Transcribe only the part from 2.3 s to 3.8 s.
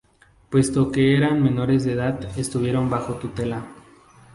estuvieron bajo tutela.